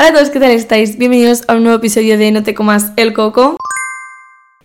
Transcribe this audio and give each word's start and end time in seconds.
Hola 0.00 0.08
a 0.08 0.12
todos, 0.14 0.30
¿qué 0.30 0.40
tal 0.40 0.52
estáis? 0.52 0.96
Bienvenidos 0.96 1.42
a 1.46 1.56
un 1.56 1.62
nuevo 1.62 1.76
episodio 1.76 2.16
de 2.16 2.30
No 2.30 2.42
te 2.42 2.54
comas 2.54 2.92
el 2.96 3.12
coco. 3.12 3.58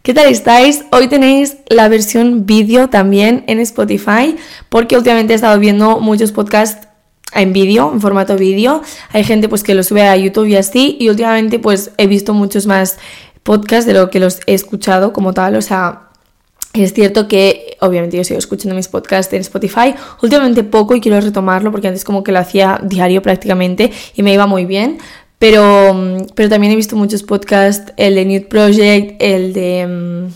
¿Qué 0.01 0.13
tal 0.13 0.27
estáis? 0.29 0.85
Hoy 0.93 1.09
tenéis 1.09 1.58
la 1.67 1.89
versión 1.89 2.46
vídeo 2.46 2.88
también 2.88 3.43
en 3.48 3.59
Spotify 3.59 4.37
porque 4.69 4.95
últimamente 4.95 5.33
he 5.33 5.35
estado 5.35 5.59
viendo 5.59 6.00
muchos 6.00 6.32
podcasts 6.32 6.87
en 7.33 7.51
vídeo, 7.51 7.92
en 7.92 8.00
formato 8.00 8.38
vídeo. 8.38 8.82
Hay 9.11 9.25
gente 9.25 9.50
pues 9.50 9.61
que 9.63 9.75
lo 9.75 9.84
sube 9.84 10.04
a 10.04 10.16
YouTube 10.16 10.45
y 10.45 10.55
así 10.55 10.95
y 11.02 11.09
últimamente 11.09 11.60
pues 11.60 11.92
he 11.98 12.08
visto 12.08 12.34
muchos 12.34 12.66
más 12.66 12.98
podcasts 13.44 13.86
de 13.86 13.94
lo 13.94 14.10
que 14.10 14.22
los 14.22 14.40
he 14.48 14.54
escuchado 14.54 15.12
como 15.12 15.34
tal, 15.34 15.58
o 15.58 15.62
sea, 15.62 16.06
es 16.72 16.94
cierto 16.94 17.30
que, 17.30 17.78
obviamente, 17.80 18.18
yo 18.18 18.24
sigo 18.26 18.38
escuchando 18.38 18.76
mis 18.76 18.90
podcasts 18.90 19.32
en 19.34 19.40
Spotify, 19.40 19.96
últimamente 20.22 20.64
poco 20.64 20.94
y 20.94 21.00
quiero 21.00 21.22
retomarlo 21.22 21.72
porque 21.72 21.88
antes 21.88 22.04
como 22.04 22.22
que 22.22 22.34
lo 22.34 22.40
hacía 22.40 22.82
diario 22.84 23.22
prácticamente 23.22 23.94
y 24.14 24.24
me 24.24 24.34
iba 24.34 24.46
muy 24.46 24.66
bien, 24.66 24.98
pero, 25.40 25.94
mm, 25.94 26.28
pero 26.36 26.50
también 26.50 26.74
he 26.74 26.76
visto 26.76 26.96
muchos 26.96 27.24
podcasts, 27.24 27.93
el 27.98 28.16
de 28.16 28.26
Nude 28.26 28.42
Project, 28.42 29.21
el 29.21 29.54
de 29.54 29.86
um, 29.86 30.32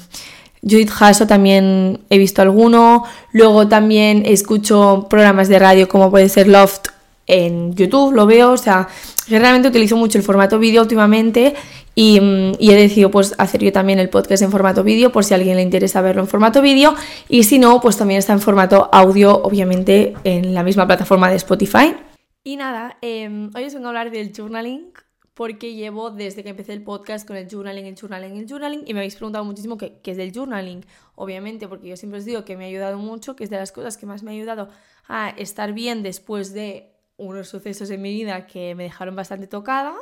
Judith 0.61 0.91
Hasso 0.99 1.27
también 1.27 2.01
he 2.09 2.17
visto 2.17 2.41
alguno. 2.41 3.05
Luego 3.31 3.67
también 3.67 4.23
escucho 4.25 5.07
programas 5.09 5.47
de 5.47 5.59
radio 5.59 5.87
como 5.87 6.11
puede 6.11 6.29
ser 6.29 6.47
Loft 6.47 6.87
en 7.27 7.75
YouTube, 7.75 8.13
lo 8.13 8.25
veo. 8.25 8.51
O 8.51 8.57
sea, 8.57 8.87
realmente 9.29 9.69
utilizo 9.69 9.95
mucho 9.95 10.17
el 10.17 10.23
formato 10.23 10.59
vídeo 10.59 10.81
últimamente 10.81 11.55
y, 11.95 12.19
mm, 12.19 12.53
y, 12.59 12.71
he 12.71 12.75
decidido 12.75 13.11
pues 13.11 13.35
hacer 13.37 13.61
yo 13.61 13.71
también 13.71 13.99
el 13.99 14.09
podcast 14.09 14.43
en 14.43 14.51
formato 14.51 14.83
vídeo 14.83 15.11
por 15.11 15.23
si 15.23 15.33
a 15.33 15.37
alguien 15.37 15.55
le 15.55 15.63
interesa 15.63 16.01
verlo 16.01 16.21
en 16.21 16.27
formato 16.27 16.61
vídeo. 16.61 16.95
Y 17.29 17.43
si 17.43 17.59
no, 17.59 17.79
pues 17.79 17.97
también 17.97 18.19
está 18.19 18.33
en 18.33 18.41
formato 18.41 18.89
audio, 18.91 19.41
obviamente 19.43 20.13
en 20.23 20.53
la 20.53 20.63
misma 20.63 20.85
plataforma 20.87 21.29
de 21.29 21.37
Spotify. 21.37 21.95
Y 22.43 22.55
nada, 22.55 22.97
eh, 23.01 23.49
hoy 23.53 23.63
os 23.65 23.73
vengo 23.73 23.87
a 23.87 23.89
hablar 23.89 24.11
del 24.11 24.33
journaling 24.35 24.93
porque 25.33 25.73
llevo 25.73 26.11
desde 26.11 26.43
que 26.43 26.49
empecé 26.49 26.73
el 26.73 26.83
podcast 26.83 27.25
con 27.27 27.37
el 27.37 27.47
journaling, 27.49 27.85
el 27.85 27.95
journaling, 27.95 28.37
el 28.37 28.49
journaling 28.49 28.83
y 28.85 28.93
me 28.93 28.99
habéis 28.99 29.15
preguntado 29.15 29.45
muchísimo 29.45 29.77
qué, 29.77 29.99
qué 30.01 30.11
es 30.11 30.17
del 30.17 30.33
journaling, 30.33 30.85
obviamente, 31.15 31.67
porque 31.67 31.87
yo 31.87 31.95
siempre 31.97 32.19
os 32.19 32.25
digo 32.25 32.43
que 32.43 32.57
me 32.57 32.65
ha 32.65 32.67
ayudado 32.67 32.97
mucho, 32.97 33.35
que 33.35 33.45
es 33.45 33.49
de 33.49 33.57
las 33.57 33.71
cosas 33.71 33.97
que 33.97 34.05
más 34.05 34.23
me 34.23 34.31
ha 34.31 34.33
ayudado 34.33 34.69
a 35.07 35.29
estar 35.29 35.73
bien 35.73 36.03
después 36.03 36.53
de 36.53 36.93
unos 37.17 37.49
sucesos 37.49 37.89
en 37.89 38.01
mi 38.01 38.13
vida 38.13 38.47
que 38.47 38.75
me 38.75 38.83
dejaron 38.83 39.15
bastante 39.15 39.47
tocada. 39.47 39.93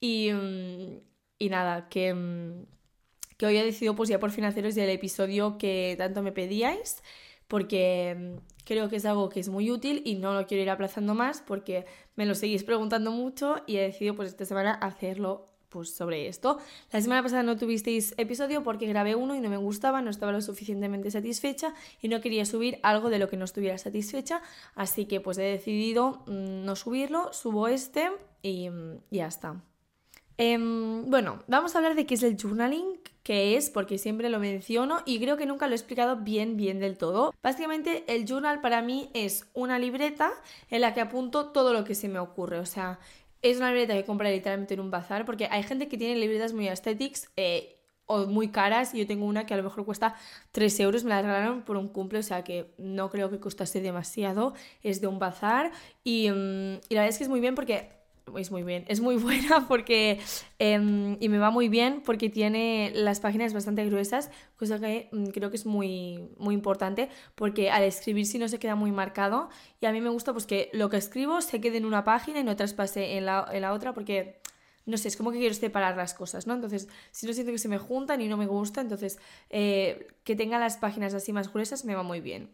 Y, 0.00 0.32
mm, 0.32 1.00
y 1.38 1.48
nada, 1.48 1.88
que, 1.88 2.14
mm, 2.14 2.64
que 3.36 3.46
hoy 3.46 3.56
he 3.56 3.64
decidido 3.64 3.94
pues 3.94 4.08
ya 4.08 4.18
por 4.18 4.30
fin 4.30 4.44
haceros 4.44 4.76
el 4.76 4.88
episodio 4.90 5.58
que 5.58 5.94
tanto 5.98 6.22
me 6.22 6.32
pedíais 6.32 7.02
porque 7.48 8.16
mm, 8.18 8.55
creo 8.66 8.90
que 8.90 8.96
es 8.96 9.06
algo 9.06 9.30
que 9.30 9.40
es 9.40 9.48
muy 9.48 9.70
útil 9.70 10.02
y 10.04 10.16
no 10.16 10.34
lo 10.34 10.46
quiero 10.46 10.62
ir 10.62 10.70
aplazando 10.70 11.14
más 11.14 11.40
porque 11.40 11.86
me 12.16 12.26
lo 12.26 12.34
seguís 12.34 12.64
preguntando 12.64 13.12
mucho 13.12 13.56
y 13.66 13.76
he 13.76 13.82
decidido 13.82 14.16
pues 14.16 14.28
esta 14.28 14.44
semana 14.44 14.72
hacerlo 14.72 15.46
pues 15.68 15.94
sobre 15.94 16.26
esto. 16.28 16.58
La 16.90 17.00
semana 17.00 17.22
pasada 17.22 17.42
no 17.42 17.56
tuvisteis 17.56 18.14
episodio 18.16 18.62
porque 18.62 18.86
grabé 18.86 19.14
uno 19.14 19.34
y 19.34 19.40
no 19.40 19.48
me 19.48 19.56
gustaba, 19.56 20.02
no 20.02 20.10
estaba 20.10 20.32
lo 20.32 20.40
suficientemente 20.40 21.10
satisfecha 21.10 21.74
y 22.02 22.08
no 22.08 22.20
quería 22.20 22.44
subir 22.44 22.78
algo 22.82 23.08
de 23.08 23.18
lo 23.18 23.28
que 23.28 23.36
no 23.36 23.44
estuviera 23.44 23.78
satisfecha, 23.78 24.42
así 24.74 25.06
que 25.06 25.20
pues 25.20 25.38
he 25.38 25.42
decidido 25.42 26.24
mm, 26.26 26.64
no 26.64 26.76
subirlo, 26.76 27.32
subo 27.32 27.68
este 27.68 28.10
y, 28.42 28.68
mm, 28.68 29.00
ya 29.10 29.26
está. 29.26 29.62
Em, 30.38 31.08
bueno, 31.08 31.42
vamos 31.46 31.74
a 31.74 31.78
hablar 31.78 31.94
de 31.94 32.04
qué 32.04 32.14
es 32.14 32.22
el 32.22 32.36
journaling, 32.36 33.00
qué 33.26 33.56
es, 33.56 33.70
porque 33.70 33.98
siempre 33.98 34.30
lo 34.30 34.38
menciono 34.38 35.02
y 35.04 35.18
creo 35.18 35.36
que 35.36 35.46
nunca 35.46 35.66
lo 35.66 35.72
he 35.72 35.74
explicado 35.74 36.18
bien, 36.18 36.56
bien 36.56 36.78
del 36.78 36.96
todo. 36.96 37.34
Básicamente, 37.42 38.04
el 38.06 38.24
journal 38.24 38.60
para 38.60 38.82
mí 38.82 39.10
es 39.14 39.48
una 39.52 39.80
libreta 39.80 40.30
en 40.70 40.80
la 40.80 40.94
que 40.94 41.00
apunto 41.00 41.48
todo 41.48 41.72
lo 41.72 41.82
que 41.82 41.96
se 41.96 42.08
me 42.08 42.20
ocurre. 42.20 42.60
O 42.60 42.66
sea, 42.66 43.00
es 43.42 43.56
una 43.56 43.70
libreta 43.70 43.94
que 43.94 44.04
compré 44.04 44.30
literalmente 44.30 44.74
en 44.74 44.80
un 44.80 44.92
bazar, 44.92 45.24
porque 45.24 45.48
hay 45.50 45.64
gente 45.64 45.88
que 45.88 45.98
tiene 45.98 46.14
libretas 46.20 46.52
muy 46.52 46.68
aesthetics. 46.68 47.28
Eh, 47.36 47.72
o 48.08 48.26
muy 48.26 48.50
caras, 48.50 48.92
yo 48.92 49.04
tengo 49.08 49.26
una 49.26 49.46
que 49.46 49.54
a 49.54 49.56
lo 49.56 49.64
mejor 49.64 49.84
cuesta 49.84 50.14
3 50.52 50.78
euros, 50.78 51.02
me 51.02 51.10
la 51.10 51.22
regalaron 51.22 51.62
por 51.62 51.76
un 51.76 51.88
cumple, 51.88 52.20
o 52.20 52.22
sea 52.22 52.44
que 52.44 52.72
no 52.78 53.10
creo 53.10 53.30
que 53.30 53.40
costase 53.40 53.80
demasiado, 53.80 54.54
es 54.84 55.00
de 55.00 55.08
un 55.08 55.18
bazar 55.18 55.72
y, 56.04 56.30
mm, 56.30 56.74
y 56.88 56.94
la 56.94 57.00
verdad 57.00 57.08
es 57.08 57.18
que 57.18 57.24
es 57.24 57.30
muy 57.30 57.40
bien 57.40 57.56
porque 57.56 57.95
es 58.36 58.50
muy 58.50 58.62
bien, 58.62 58.84
es 58.88 59.00
muy 59.00 59.16
buena 59.22 59.66
porque 59.68 60.20
em, 60.58 61.16
y 61.20 61.28
me 61.28 61.38
va 61.38 61.50
muy 61.50 61.68
bien 61.68 62.02
porque 62.04 62.28
tiene 62.28 62.90
las 62.94 63.20
páginas 63.20 63.52
bastante 63.52 63.84
gruesas, 63.86 64.30
cosa 64.58 64.80
que 64.80 65.08
mm, 65.12 65.26
creo 65.26 65.50
que 65.50 65.56
es 65.56 65.66
muy, 65.66 66.28
muy 66.38 66.54
importante 66.54 67.08
porque 67.34 67.70
al 67.70 67.84
escribir 67.84 68.26
si 68.26 68.38
no 68.38 68.48
se 68.48 68.58
queda 68.58 68.74
muy 68.74 68.90
marcado 68.90 69.48
y 69.80 69.86
a 69.86 69.92
mí 69.92 70.00
me 70.00 70.10
gusta 70.10 70.32
pues 70.32 70.46
que 70.46 70.70
lo 70.72 70.90
que 70.90 70.96
escribo 70.96 71.40
se 71.40 71.60
quede 71.60 71.78
en 71.78 71.84
una 71.84 72.04
página 72.04 72.40
y 72.40 72.44
no 72.44 72.56
traspase 72.56 73.16
en 73.16 73.26
la, 73.26 73.48
en 73.52 73.62
la 73.62 73.72
otra 73.72 73.92
porque 73.94 74.40
no 74.86 74.96
sé, 74.96 75.08
es 75.08 75.16
como 75.16 75.32
que 75.32 75.38
quiero 75.38 75.54
separar 75.54 75.96
las 75.96 76.14
cosas, 76.14 76.46
¿no? 76.46 76.54
Entonces, 76.54 76.88
si 77.10 77.26
no 77.26 77.32
siento 77.32 77.50
que 77.50 77.58
se 77.58 77.68
me 77.68 77.76
juntan 77.76 78.20
y 78.20 78.28
no 78.28 78.36
me 78.36 78.46
gusta, 78.46 78.80
entonces 78.80 79.18
eh, 79.50 80.06
que 80.22 80.36
tenga 80.36 80.60
las 80.60 80.76
páginas 80.76 81.12
así 81.12 81.32
más 81.32 81.52
gruesas 81.52 81.84
me 81.84 81.96
va 81.96 82.04
muy 82.04 82.20
bien. 82.20 82.50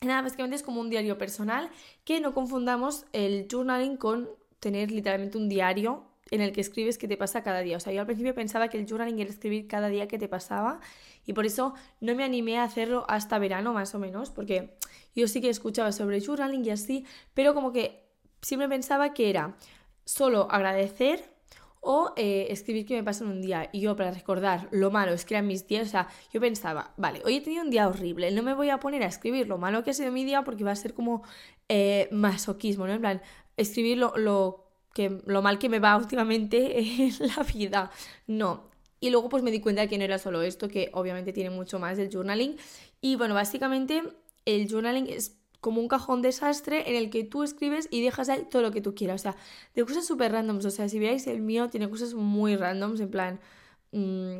Nada, 0.00 0.22
básicamente 0.22 0.56
es 0.56 0.62
como 0.62 0.80
un 0.80 0.88
diario 0.88 1.18
personal 1.18 1.70
que 2.04 2.20
no 2.20 2.32
confundamos 2.32 3.04
el 3.12 3.48
journaling 3.50 3.98
con 3.98 4.30
tener 4.60 4.90
literalmente 4.90 5.38
un 5.38 5.48
diario 5.48 6.04
en 6.30 6.40
el 6.40 6.52
que 6.52 6.60
escribes 6.60 6.98
qué 6.98 7.08
te 7.08 7.16
pasa 7.16 7.42
cada 7.42 7.60
día. 7.60 7.76
O 7.76 7.80
sea, 7.80 7.92
yo 7.92 8.00
al 8.00 8.06
principio 8.06 8.34
pensaba 8.34 8.68
que 8.68 8.78
el 8.78 8.86
journaling 8.86 9.18
era 9.18 9.30
escribir 9.30 9.66
cada 9.66 9.88
día 9.88 10.08
qué 10.08 10.18
te 10.18 10.28
pasaba 10.28 10.80
y 11.26 11.32
por 11.32 11.46
eso 11.46 11.74
no 12.00 12.14
me 12.14 12.24
animé 12.24 12.58
a 12.58 12.64
hacerlo 12.64 13.04
hasta 13.08 13.38
verano 13.38 13.72
más 13.72 13.94
o 13.94 13.98
menos, 13.98 14.30
porque 14.30 14.76
yo 15.14 15.28
sí 15.28 15.40
que 15.40 15.48
escuchaba 15.48 15.92
sobre 15.92 16.20
journaling 16.20 16.64
y 16.64 16.70
así, 16.70 17.04
pero 17.34 17.54
como 17.54 17.72
que 17.72 18.04
siempre 18.42 18.68
pensaba 18.68 19.14
que 19.14 19.30
era 19.30 19.56
solo 20.04 20.50
agradecer 20.50 21.30
o 21.80 22.12
eh, 22.16 22.48
escribir 22.50 22.86
qué 22.86 22.96
me 22.96 23.04
pasa 23.04 23.24
en 23.24 23.30
un 23.30 23.42
día. 23.42 23.68
Y 23.72 23.80
yo 23.80 23.94
para 23.96 24.10
recordar 24.10 24.68
lo 24.72 24.90
malo 24.90 25.12
es 25.12 25.24
que 25.24 25.40
mis 25.42 25.66
días, 25.66 25.88
o 25.88 25.90
sea, 25.90 26.08
yo 26.32 26.40
pensaba, 26.40 26.92
vale, 26.96 27.22
hoy 27.24 27.36
he 27.36 27.40
tenido 27.40 27.62
un 27.62 27.70
día 27.70 27.88
horrible, 27.88 28.30
no 28.32 28.42
me 28.42 28.54
voy 28.54 28.70
a 28.70 28.80
poner 28.80 29.02
a 29.02 29.06
escribir 29.06 29.48
lo 29.48 29.58
malo 29.58 29.84
que 29.84 29.90
ha 29.90 29.94
sido 29.94 30.10
mi 30.12 30.24
día 30.24 30.42
porque 30.42 30.64
va 30.64 30.72
a 30.72 30.76
ser 30.76 30.94
como 30.94 31.22
eh, 31.68 32.08
masoquismo, 32.10 32.86
¿no? 32.86 32.94
En 32.94 33.00
plan, 33.00 33.22
escribir 33.58 33.98
lo, 33.98 34.64
que, 34.94 35.20
lo 35.26 35.42
mal 35.42 35.58
que 35.58 35.68
me 35.68 35.78
va 35.78 35.96
últimamente 35.96 36.78
en 36.80 37.12
la 37.36 37.42
vida. 37.42 37.90
No. 38.26 38.68
Y 39.00 39.10
luego 39.10 39.28
pues 39.28 39.42
me 39.42 39.50
di 39.50 39.60
cuenta 39.60 39.82
de 39.82 39.88
que 39.88 39.98
no 39.98 40.04
era 40.04 40.18
solo 40.18 40.42
esto, 40.42 40.68
que 40.68 40.90
obviamente 40.92 41.32
tiene 41.32 41.50
mucho 41.50 41.78
más 41.78 41.98
del 41.98 42.10
journaling. 42.10 42.56
Y 43.00 43.16
bueno, 43.16 43.34
básicamente 43.34 44.02
el 44.44 44.68
journaling 44.68 45.06
es 45.08 45.36
como 45.60 45.80
un 45.80 45.88
cajón 45.88 46.22
desastre 46.22 46.88
en 46.88 46.96
el 46.96 47.10
que 47.10 47.24
tú 47.24 47.42
escribes 47.42 47.88
y 47.90 48.02
dejas 48.02 48.28
ahí 48.28 48.46
todo 48.50 48.62
lo 48.62 48.70
que 48.70 48.80
tú 48.80 48.94
quieras. 48.94 49.20
O 49.20 49.22
sea, 49.22 49.36
de 49.74 49.84
cosas 49.84 50.06
súper 50.06 50.32
randoms. 50.32 50.64
O 50.64 50.70
sea, 50.70 50.88
si 50.88 50.98
veáis 50.98 51.26
el 51.26 51.40
mío 51.40 51.68
tiene 51.68 51.90
cosas 51.90 52.14
muy 52.14 52.56
randoms, 52.56 53.00
en 53.00 53.10
plan... 53.10 53.40
Mm, 53.92 54.38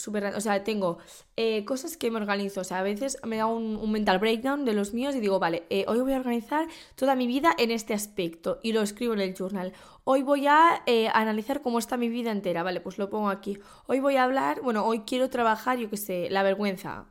súper... 0.00 0.24
O 0.34 0.40
sea, 0.40 0.64
tengo 0.64 0.98
eh, 1.36 1.64
cosas 1.64 1.96
que 1.96 2.10
me 2.10 2.16
organizo. 2.16 2.60
O 2.60 2.64
sea, 2.64 2.78
a 2.78 2.82
veces 2.82 3.18
me 3.24 3.36
da 3.36 3.46
un, 3.46 3.90
mental 3.90 4.18
breakdown 4.18 4.64
de 4.64 4.72
los 4.72 4.94
míos 4.94 5.14
y 5.14 5.20
digo, 5.20 5.38
vale, 5.38 5.64
eh, 5.70 5.84
hoy 5.88 6.00
voy 6.00 6.12
a 6.12 6.18
organizar 6.18 6.66
toda 6.94 7.14
mi 7.14 7.26
vida 7.26 7.54
en 7.58 7.70
este 7.70 7.94
aspecto 7.94 8.58
y 8.62 8.72
lo 8.72 8.82
escribo 8.82 9.14
en 9.14 9.20
el 9.20 9.34
journal. 9.34 9.72
Hoy 10.04 10.22
voy 10.22 10.46
a 10.46 10.82
eh, 10.86 11.08
analizar 11.12 11.62
cómo 11.62 11.78
está 11.78 11.96
mi 11.96 12.08
vida 12.08 12.30
entera, 12.30 12.62
vale, 12.62 12.80
pues 12.80 12.98
lo 12.98 13.10
pongo 13.10 13.28
aquí. 13.28 13.58
Hoy 13.86 14.00
voy 14.00 14.16
a 14.16 14.24
hablar, 14.24 14.60
bueno, 14.62 14.84
hoy 14.84 15.00
quiero 15.00 15.30
trabajar, 15.30 15.78
yo 15.78 15.90
qué 15.90 15.96
sé, 15.96 16.28
la 16.30 16.42
vergüenza, 16.42 17.06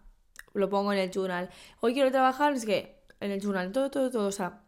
lo 0.54 0.70
pongo 0.70 0.94
en 0.94 1.00
el 1.00 1.12
journal. 1.12 1.50
Hoy 1.82 1.94
quiero 1.94 2.12
trabajar, 2.12 2.54
es 2.54 2.66
que 2.66 3.04
en 3.20 3.32
el 3.32 3.42
journal, 3.42 3.72
todo, 3.72 3.90
todo, 3.92 4.10
todo, 4.10 4.28
o 4.28 4.32
sea 4.32 4.64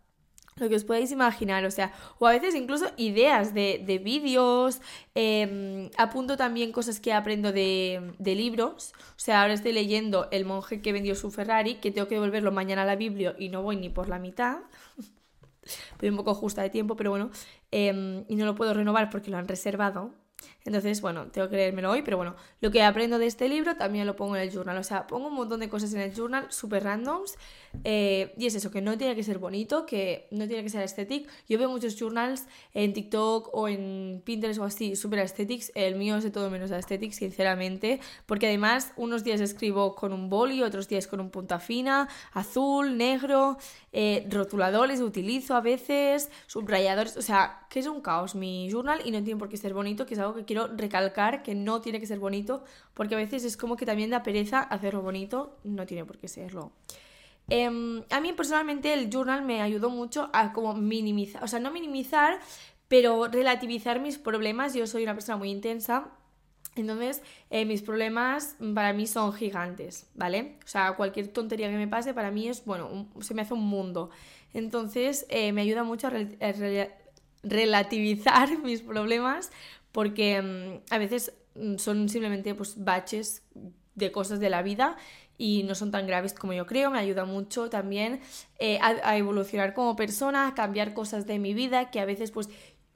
lo 0.62 0.70
que 0.70 0.76
os 0.76 0.84
podéis 0.84 1.12
imaginar, 1.12 1.66
o 1.66 1.72
sea, 1.72 1.92
o 2.20 2.28
a 2.28 2.32
veces 2.32 2.56
incluso 2.56 2.86
ideas 2.98 3.54
de, 3.54 3.84
de 3.86 3.98
vídeos, 3.98 4.80
em, 5.16 5.90
apunto 5.98 6.38
también 6.38 6.72
cosas 6.72 7.00
que 7.00 7.12
aprendo 7.14 7.52
de, 7.52 8.14
de, 8.20 8.36
libros, 8.36 8.94
o 9.18 9.20
sea, 9.20 9.42
ahora 9.42 9.54
estoy 9.54 9.74
leyendo 9.74 10.28
El 10.32 10.46
monje 10.46 10.82
que 10.82 10.94
vendió 10.94 11.16
su 11.16 11.32
Ferrari, 11.32 11.76
que 11.76 11.92
tengo 11.92 12.08
que 12.08 12.16
devolverlo 12.16 12.52
mañana 12.52 12.84
a 12.84 12.86
la 12.86 12.96
Biblia 12.96 13.36
y 13.38 13.50
no 13.50 13.64
voy 13.64 13.76
ni 13.76 13.90
por 13.90 14.08
la 14.08 14.20
mitad, 14.20 14.60
estoy 15.64 16.10
un 16.10 16.18
poco 16.18 16.34
justa 16.36 16.62
de 16.62 16.70
tiempo, 16.70 16.96
pero 16.96 17.10
bueno, 17.10 17.32
em, 17.72 18.24
y 18.28 18.36
no 18.36 18.46
lo 18.46 18.56
puedo 18.56 18.74
renovar 18.74 19.10
porque 19.10 19.32
lo 19.32 19.38
han 19.38 19.48
reservado, 19.48 20.14
entonces, 20.64 21.02
bueno, 21.02 21.28
tengo 21.28 21.50
que 21.50 21.56
leérmelo 21.56 21.92
hoy, 21.92 22.02
pero 22.04 22.18
bueno, 22.18 22.36
lo 22.60 22.72
que 22.72 22.84
aprendo 22.84 23.18
de 23.18 23.26
este 23.26 23.50
libro 23.50 23.76
también 23.76 24.06
lo 24.06 24.16
pongo 24.16 24.36
en 24.36 24.44
el 24.44 24.52
journal. 24.52 24.78
O 24.78 24.84
sea, 24.84 25.08
pongo 25.08 25.28
un 25.28 25.36
montón 25.36 25.60
de 25.60 25.70
cosas 25.70 25.94
en 25.94 26.02
el 26.02 26.14
journal, 26.14 26.48
súper 26.50 26.84
randoms. 26.84 27.36
Eh, 27.84 28.34
y 28.38 28.46
es 28.46 28.56
eso, 28.56 28.70
que 28.70 28.82
no 28.82 28.98
tiene 28.98 29.16
que 29.16 29.24
ser 29.24 29.40
bonito, 29.40 29.86
que 29.86 30.28
no 30.32 30.48
tiene 30.48 30.64
que 30.64 30.70
ser 30.70 30.84
estético. 30.84 31.30
Yo 31.48 31.58
veo 31.58 31.70
muchos 31.70 31.98
journals 31.98 32.46
en 32.74 32.94
TikTok 32.94 33.50
o 33.54 33.68
en 33.68 34.22
Pinterest 34.24 34.60
o 34.60 34.64
así, 34.64 34.96
súper 34.96 35.20
aesthetics. 35.20 35.72
El 35.74 35.96
mío 35.96 36.18
es 36.18 36.24
de 36.24 36.32
todo 36.32 36.50
menos 36.50 36.72
aesthetics, 36.72 37.16
sinceramente. 37.16 38.00
Porque 38.26 38.48
además, 38.48 38.94
unos 38.98 39.24
días 39.24 39.42
escribo 39.42 39.96
con 39.96 40.14
un 40.14 40.30
boli, 40.30 40.62
otros 40.62 40.88
días 40.88 41.08
con 41.08 41.20
un 41.20 41.32
punta 41.32 41.60
fina, 41.60 42.08
azul, 42.34 42.98
negro, 42.98 43.58
eh, 43.94 44.28
rotuladores 44.30 45.02
utilizo 45.02 45.56
a 45.56 45.62
veces, 45.62 46.30
subrayadores. 46.48 47.18
O 47.18 47.22
sea, 47.22 47.66
que 47.70 47.80
es 47.80 47.88
un 47.88 48.02
caos 48.02 48.36
mi 48.36 48.70
journal 48.70 49.02
y 49.06 49.12
no 49.12 49.24
tiene 49.24 49.40
por 49.40 49.50
qué 49.50 49.58
ser 49.58 49.74
bonito, 49.74 50.06
que 50.06 50.14
es 50.14 50.20
algo 50.20 50.31
que 50.34 50.46
quiero 50.46 50.68
recalcar 50.68 51.44
que 51.44 51.56
no 51.56 51.82
tiene 51.82 52.00
que 52.00 52.08
ser 52.08 52.20
bonito, 52.20 52.64
porque 52.94 53.16
a 53.16 53.18
veces 53.18 53.44
es 53.44 53.58
como 53.58 53.76
que 53.76 53.86
también 53.86 54.10
da 54.10 54.24
pereza 54.24 54.62
hacerlo 54.62 55.02
bonito, 55.02 55.58
no 55.64 55.86
tiene 55.86 56.06
por 56.06 56.18
qué 56.18 56.28
serlo. 56.28 56.72
Em, 57.50 58.04
a 58.10 58.22
mí 58.22 58.34
personalmente 58.34 58.94
el 58.94 59.10
journal 59.10 59.44
me 59.44 59.62
ayudó 59.62 59.90
mucho 59.90 60.30
a 60.34 60.54
como 60.54 60.74
minimizar, 60.74 61.44
o 61.44 61.48
sea, 61.48 61.60
no 61.60 61.72
minimizar, 61.72 62.40
pero 62.88 63.28
relativizar 63.28 64.00
mis 64.00 64.18
problemas, 64.18 64.74
yo 64.74 64.88
soy 64.88 65.04
una 65.04 65.14
persona 65.14 65.38
muy 65.38 65.50
intensa 65.50 66.12
entonces, 66.76 67.22
eh, 67.50 67.66
mis 67.66 67.82
problemas 67.82 68.56
para 68.74 68.94
mí 68.94 69.06
son 69.06 69.34
gigantes, 69.34 70.08
¿vale? 70.16 70.58
O 70.64 70.68
sea, 70.68 70.94
cualquier 70.94 71.28
tontería 71.28 71.70
que 71.70 71.76
me 71.76 71.88
pase 71.88 72.14
para 72.14 72.32
mí 72.32 72.48
es, 72.48 72.64
bueno, 72.66 73.08
se 73.20 73.34
me 73.34 73.42
hace 73.42 73.54
un 73.54 73.68
mundo. 73.68 74.10
Entonces, 74.54 75.26
eh, 75.30 75.52
me 75.52 75.62
ayuda 75.62 75.84
mucho 75.84 76.08
a 76.08 76.12
relativizar 77.44 78.58
mis 78.64 78.82
problemas 78.82 79.52
porque 79.92 80.42
mm, 80.42 80.94
a 80.94 80.98
veces 80.98 81.34
mm, 81.56 81.78
son 81.78 82.10
simplemente 82.10 82.56
pues 82.56 82.84
baches 82.84 83.44
de 83.96 84.12
cosas 84.12 84.40
de 84.40 84.50
la 84.50 84.62
vida 84.62 84.98
y 85.38 85.64
no 85.64 85.74
son 85.74 85.92
tan 85.92 86.06
graves 86.06 86.34
como 86.34 86.54
yo 86.54 86.66
creo. 86.66 86.92
Me 86.92 87.00
ayuda 87.00 87.26
mucho 87.26 87.70
también 87.70 88.22
eh, 88.60 88.80
a, 88.82 89.10
a, 89.10 89.18
evolucionar 89.18 89.74
como 89.74 89.96
persona, 89.96 90.48
a 90.48 90.54
cambiar 90.54 90.94
cosas 90.94 91.26
de 91.26 91.40
mi 91.40 91.54
vida 91.54 91.90
que 91.90 92.00
a 92.00 92.06
veces 92.06 92.32
pues 92.32 92.50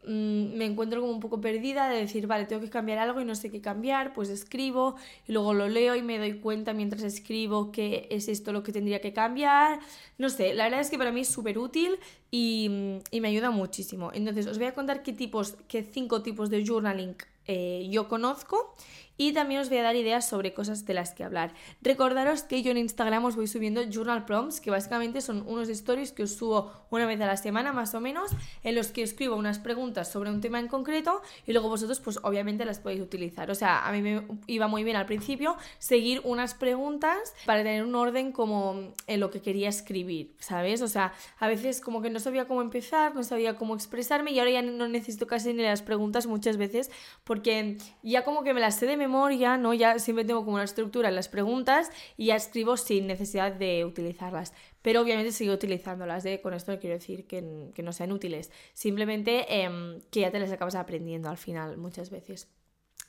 Mm, 0.07 0.55
me 0.57 0.65
encuentro 0.65 1.01
como 1.01 1.11
un 1.11 1.19
poco 1.19 1.41
perdida 1.41 1.89
de 1.89 1.97
decir, 2.01 2.27
vale, 2.27 2.45
tengo 2.45 2.61
que 2.61 2.69
cambiar 2.69 2.99
algo 2.99 3.21
y 3.21 3.25
no 3.25 3.35
sé 3.35 3.49
qué 3.49 3.61
cambiar, 3.61 4.13
pues 4.13 4.29
escribo 4.29 4.95
y 5.27 5.31
luego 5.31 5.53
lo 5.53 5.67
leo 5.67 5.95
y 5.95 6.03
me 6.03 6.19
doy 6.19 6.33
cuenta 6.39 6.73
mientras 6.73 7.03
escribo 7.03 7.71
que 7.71 8.07
es 8.11 8.27
esto 8.27 8.53
lo 8.53 8.61
que 8.63 8.71
tendría 8.71 9.01
que 9.01 9.13
cambiar. 9.13 9.79
No 10.17 10.29
sé, 10.29 10.53
la 10.53 10.65
verdad 10.65 10.81
es 10.81 10.89
que 10.89 10.97
para 10.97 11.11
mí 11.11 11.21
es 11.21 11.29
súper 11.29 11.57
útil 11.57 11.97
y, 12.29 12.99
y, 13.11 13.21
me 13.21 13.29
ayuda 13.29 13.49
muchísimo. 13.49 14.11
Entonces, 14.13 14.47
os 14.47 14.57
voy 14.57 14.67
a 14.67 14.73
contar 14.73 15.03
qué 15.03 15.13
tipos, 15.13 15.55
qué 15.67 15.83
cinco 15.83 16.21
tipos 16.21 16.49
de 16.49 16.65
journaling 16.65 17.15
eh, 17.47 17.87
yo 17.89 18.07
conozco 18.07 18.75
y 19.17 19.33
también 19.33 19.61
os 19.61 19.69
voy 19.69 19.77
a 19.77 19.83
dar 19.83 19.95
ideas 19.95 20.27
sobre 20.27 20.53
cosas 20.53 20.85
de 20.85 20.93
las 20.93 21.13
que 21.13 21.23
hablar. 21.23 21.53
Recordaros 21.81 22.43
que 22.43 22.61
yo 22.61 22.71
en 22.71 22.77
Instagram 22.77 23.25
os 23.25 23.35
voy 23.35 23.47
subiendo 23.47 23.81
journal 23.89 24.25
prompts, 24.25 24.59
que 24.59 24.71
básicamente 24.71 25.21
son 25.21 25.43
unos 25.47 25.69
stories 25.69 26.11
que 26.11 26.23
os 26.23 26.35
subo 26.35 26.71
una 26.89 27.05
vez 27.05 27.19
a 27.21 27.25
la 27.25 27.37
semana 27.37 27.71
más 27.71 27.93
o 27.95 28.01
menos, 28.01 28.31
en 28.63 28.75
los 28.75 28.87
que 28.87 29.03
escribo 29.03 29.35
unas 29.35 29.59
preguntas 29.59 30.11
sobre 30.11 30.29
un 30.29 30.41
tema 30.41 30.59
en 30.59 30.67
concreto 30.67 31.21
y 31.47 31.53
luego 31.53 31.69
vosotros 31.69 31.99
pues 31.99 32.19
obviamente 32.23 32.65
las 32.65 32.79
podéis 32.79 33.01
utilizar. 33.01 33.49
O 33.51 33.55
sea, 33.55 33.87
a 33.87 33.91
mí 33.91 34.01
me 34.01 34.25
iba 34.47 34.67
muy 34.67 34.83
bien 34.83 34.97
al 34.97 35.05
principio 35.05 35.55
seguir 35.79 36.21
unas 36.23 36.53
preguntas 36.53 37.33
para 37.45 37.63
tener 37.63 37.83
un 37.83 37.95
orden 37.95 38.31
como 38.31 38.93
en 39.07 39.19
lo 39.19 39.31
que 39.31 39.41
quería 39.41 39.69
escribir, 39.69 40.35
¿sabes? 40.39 40.81
O 40.81 40.87
sea, 40.87 41.13
a 41.39 41.47
veces 41.47 41.79
como 41.79 42.01
que 42.01 42.09
no 42.09 42.19
sabía 42.19 42.47
cómo 42.47 42.61
empezar, 42.61 43.15
no 43.15 43.23
sabía 43.23 43.57
cómo 43.57 43.75
expresarme 43.75 44.31
y 44.31 44.39
ahora 44.39 44.51
ya 44.51 44.61
no 44.61 44.87
necesito 44.89 45.25
casi 45.27 45.53
ni 45.53 45.63
las 45.63 45.81
preguntas 45.81 46.27
muchas 46.27 46.57
veces 46.57 46.91
porque 47.35 47.77
ya 48.01 48.23
como 48.23 48.43
que 48.43 48.53
me 48.53 48.61
las 48.61 48.77
sé 48.77 48.85
de 48.85 48.95
memoria, 48.95 49.57
¿no? 49.57 49.73
Ya 49.73 49.99
siempre 49.99 50.23
tengo 50.23 50.45
como 50.45 50.55
una 50.55 50.63
estructura 50.63 51.09
en 51.09 51.15
las 51.15 51.27
preguntas 51.27 51.91
y 52.15 52.27
ya 52.27 52.37
escribo 52.37 52.77
sin 52.77 53.07
necesidad 53.07 53.51
de 53.51 53.83
utilizarlas. 53.83 54.53
Pero 54.81 55.01
obviamente 55.01 55.33
sigo 55.33 55.53
utilizándolas, 55.53 56.25
¿eh? 56.25 56.39
Con 56.41 56.53
esto 56.53 56.71
no 56.71 56.79
quiero 56.79 56.95
decir 56.95 57.27
que, 57.27 57.41
no 57.41 57.91
sean 57.91 58.13
útiles, 58.13 58.51
simplemente 58.73 59.63
em, 59.63 59.99
que 60.11 60.21
ya 60.21 60.31
te 60.31 60.39
las 60.39 60.49
acabas 60.49 60.75
aprendiendo 60.75 61.29
al 61.29 61.37
final 61.37 61.75
muchas 61.77 62.09
veces. 62.09 62.47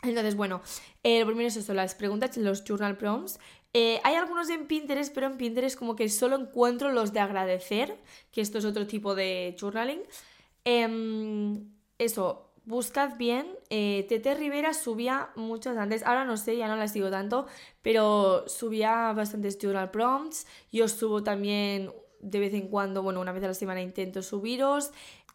Entonces, 0.03 0.35
bueno, 0.35 0.61
eh, 1.05 1.21
lo 1.21 1.27
primero 1.27 1.47
es 1.47 1.57
eso, 1.57 1.73
las 1.73 1.95
preguntas, 1.95 2.37
los 2.37 2.65
journal 2.65 2.97
prompts. 2.97 3.39
Eh, 3.73 4.01
hay 4.03 4.17
algunos 4.17 4.51
en 4.51 4.67
Pinterest, 4.67 5.15
pero 5.15 5.29
en 5.29 5.37
Pinterest 5.37 5.79
como 5.79 5.95
que 5.95 6.09
solo 6.09 6.35
encuentro 6.37 6.91
los 6.91 7.13
de 7.13 7.21
agradecer, 7.21 7.97
que 8.33 8.41
esto 8.41 8.59
es 8.59 8.65
otro 8.65 8.89
tipo 8.89 9.15
de 9.15 9.57
journaling. 9.59 10.03
Em, 10.65 11.71
eso, 11.99 12.47
buscad 12.67 13.17
bien. 13.17 13.47
Eh, 13.71 14.05
Tete 14.09 14.35
Rivera 14.35 14.75
subía 14.75 15.31
muchos 15.37 15.77
antes, 15.79 16.03
ahora 16.03 16.25
no 16.25 16.37
sé, 16.37 16.57
ya 16.59 16.69
no 16.69 16.77
la 16.77 16.89
sigo 16.89 17.11
tanto, 17.11 17.47
pero 17.81 18.47
subía 18.49 19.13
bastantes 19.15 19.59
journal 19.59 19.91
prompts. 19.91 20.47
Yo 20.71 20.89
subo 20.89 21.23
también 21.23 21.91
de 22.21 22.41
vez 22.41 22.53
en 22.53 22.69
cuando, 22.69 23.03
bueno, 23.03 23.21
una 23.21 23.33
vez 23.33 23.45
a 23.45 23.49
la 23.49 23.55
semana 23.55 23.81
intento 23.81 24.23
subiros. 24.23 24.91